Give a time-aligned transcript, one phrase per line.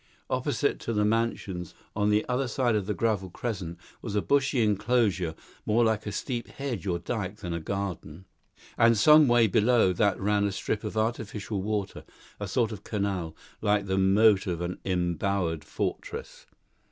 [0.31, 4.63] Opposite to the mansions, on the other side of the gravel crescent, was a bushy
[4.63, 8.25] enclosure more like a steep hedge or dyke than a garden,
[8.79, 12.03] and some way below that ran a strip of artificial water,
[12.39, 16.47] a sort of canal, like the moat of that embowered fortress.